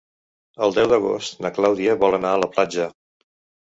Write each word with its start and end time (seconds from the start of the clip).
El 0.67 0.73
deu 0.77 0.87
d'agost 0.93 1.39
na 1.47 1.53
Clàudia 1.61 1.99
vol 2.07 2.21
anar 2.23 2.35
a 2.35 2.45
la 2.49 2.53
platja. 2.59 2.93